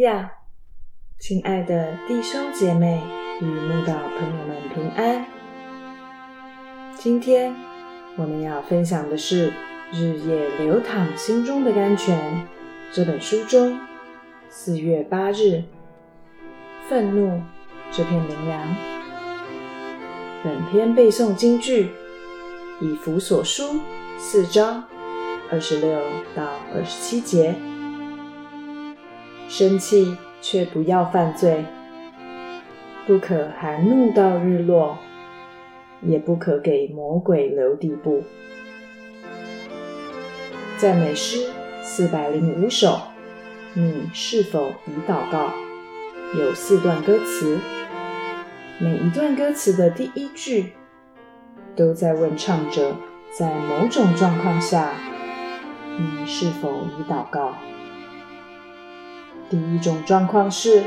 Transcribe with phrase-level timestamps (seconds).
[0.00, 0.30] 亚，
[1.18, 3.00] 亲爱的弟兄姐妹
[3.40, 5.24] 与慕道朋友们平安。
[6.96, 7.54] 今天
[8.16, 9.50] 我们要分享的是
[9.92, 12.46] 《日夜流淌心中的甘泉》
[12.94, 13.78] 这本书中
[14.48, 15.64] 四月八日
[16.88, 17.40] “愤怒”
[17.90, 18.76] 这篇灵粮。
[20.44, 21.90] 本篇背诵京剧
[22.80, 23.80] 以弗所书
[24.18, 24.84] 四章
[25.50, 25.98] 二十六
[26.36, 26.44] 到
[26.74, 27.54] 二十七节。
[29.56, 31.64] 生气却不要犯罪，
[33.06, 34.98] 不可含怒到日落，
[36.02, 38.24] 也不可给魔鬼留地步。
[40.76, 41.52] 赞美诗
[41.84, 42.98] 四百零五首，
[43.74, 45.52] 你是否已祷告？
[46.36, 47.60] 有四段歌词，
[48.80, 50.72] 每一段歌词的第一句
[51.76, 52.96] 都在问唱者，
[53.30, 54.90] 在某种状况下，
[55.96, 57.54] 你是否已祷告？
[59.50, 60.82] 第一种状况是，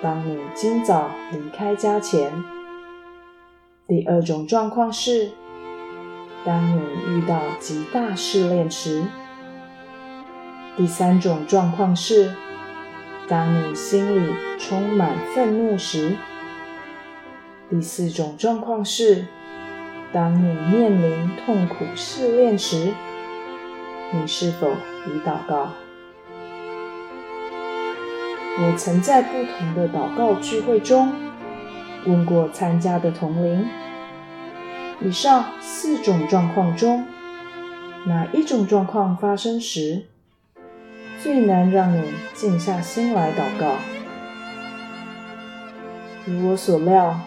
[0.00, 2.30] 当你今早离开家前；
[3.86, 5.30] 第二种状况是，
[6.44, 9.02] 当你遇到极大试炼时；
[10.76, 12.32] 第三种状况是，
[13.28, 16.12] 当你心里充满愤怒时；
[17.68, 19.26] 第四种状况是，
[20.12, 22.92] 当你面临痛苦试炼时，
[24.12, 25.70] 你是否已祷告？
[28.62, 31.10] 我曾在不同的祷告聚会中
[32.06, 33.64] 问过参加的同龄：
[35.00, 37.06] 以上四种状况中，
[38.04, 40.04] 哪一种状况发生时
[41.22, 42.02] 最难让你
[42.34, 43.76] 静下心来祷告？
[46.26, 47.18] 如我所料，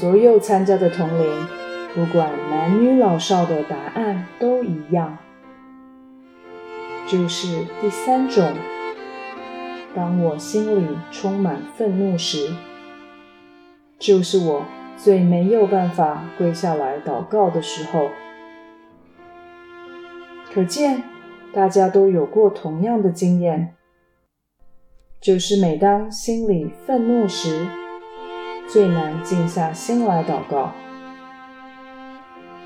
[0.00, 1.46] 所有参加的同龄，
[1.94, 5.18] 不管男女老少的答案都一样，
[7.06, 8.52] 就是第三种。
[9.94, 12.54] 当我心里充满愤怒时，
[13.98, 14.64] 就是我
[14.96, 18.08] 最没有办法跪下来祷告的时候。
[20.52, 21.02] 可见
[21.52, 23.74] 大家都有过同样的经验，
[25.20, 27.66] 就是每当心里愤怒时，
[28.66, 30.72] 最难静下心来祷告。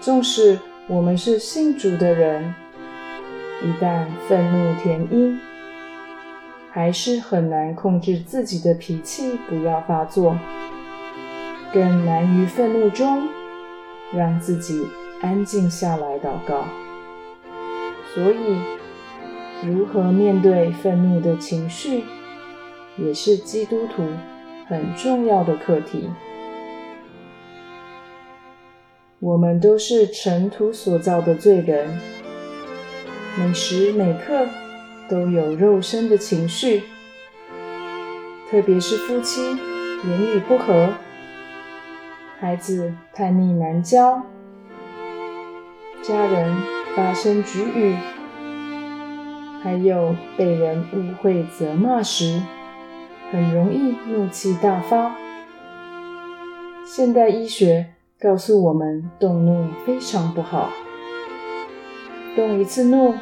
[0.00, 2.54] 纵使我们是信主的人，
[3.62, 5.40] 一旦愤怒填膺，
[6.76, 10.38] 还是很难控制自己的脾气，不要发作，
[11.72, 13.26] 更难于愤怒中
[14.12, 14.86] 让自己
[15.22, 16.64] 安静下来祷告。
[18.14, 18.58] 所以，
[19.66, 22.04] 如何面对愤怒的情绪，
[22.98, 24.02] 也是基督徒
[24.68, 26.10] 很重要的课题。
[29.18, 31.98] 我们都是尘土所造的罪人，
[33.38, 34.46] 每时每刻。
[35.08, 36.82] 都有肉身的情绪，
[38.50, 40.94] 特别是夫妻言语不合，
[42.40, 44.22] 孩子叛逆难教，
[46.02, 46.56] 家人
[46.96, 47.96] 发生局语，
[49.62, 52.42] 还有被人误会责骂时，
[53.30, 55.14] 很容易怒气大发。
[56.84, 60.70] 现代医学告诉我们，动怒非常不好，
[62.34, 63.14] 动一次怒。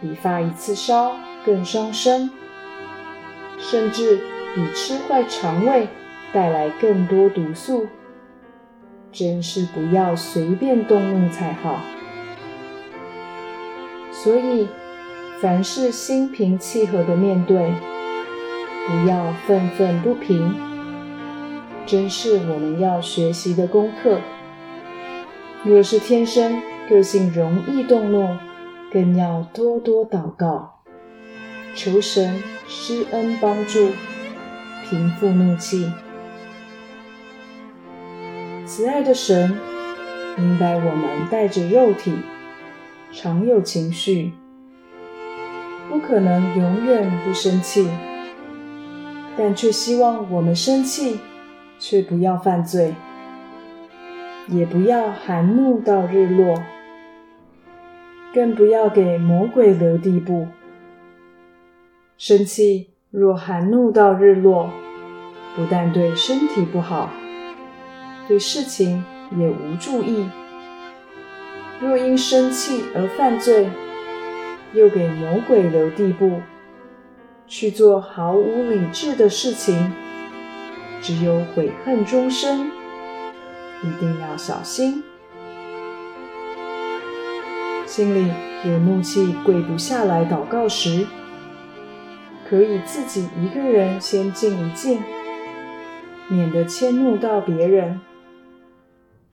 [0.00, 2.30] 比发一次烧更伤身，
[3.58, 4.18] 甚至
[4.54, 5.88] 比吃坏肠胃
[6.32, 7.86] 带来更多毒素。
[9.10, 11.80] 真是不要随便动怒才好。
[14.12, 14.68] 所以，
[15.40, 17.72] 凡事心平气和的面对，
[18.86, 20.54] 不要愤愤不平，
[21.86, 24.18] 真是我们要学习的功课。
[25.64, 28.28] 若是天生个性容易动怒，
[28.90, 30.80] 更要多多祷告，
[31.74, 33.90] 求神施恩帮助，
[34.88, 35.92] 平复怒气。
[38.64, 39.58] 慈爱的神
[40.36, 42.14] 明白我们带着肉体，
[43.12, 44.32] 常有情绪，
[45.90, 47.90] 不可能永远不生气，
[49.36, 51.18] 但却希望我们生气，
[51.78, 52.94] 却不要犯罪，
[54.48, 56.62] 也不要含怒到日落。
[58.38, 60.46] 更不要给魔鬼留地步。
[62.16, 64.70] 生气若含怒到日落，
[65.56, 67.10] 不但对身体不好，
[68.28, 69.04] 对事情
[69.36, 70.28] 也无助意。
[71.80, 73.68] 若因生气而犯罪，
[74.72, 76.40] 又给魔鬼留地步，
[77.48, 79.92] 去做毫无理智的事情，
[81.02, 82.70] 只有悔恨终生。
[83.82, 85.02] 一定要小心。
[87.98, 88.30] 心里
[88.62, 91.04] 有怒气跪不下来祷告时，
[92.48, 95.02] 可以自己一个人先静一静，
[96.28, 98.00] 免得迁怒到别人。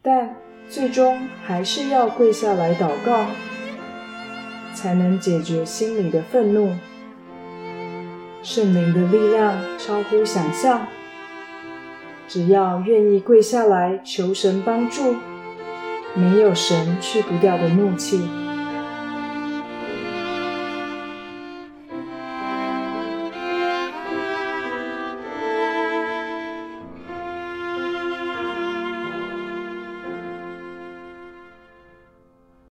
[0.02, 0.36] 但
[0.68, 3.28] 最终还是要跪下来祷告，
[4.74, 6.74] 才能解决心里的愤怒。
[8.42, 10.88] 圣灵的力量超乎想象，
[12.28, 15.18] 只要愿意跪下来求神帮助，
[16.16, 18.28] 没有神去不掉的怒气。